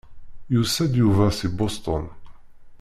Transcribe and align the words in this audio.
Yusa-d 0.53 0.93
Yuba 0.99 1.25
si 1.37 1.47
Boston. 1.57 2.03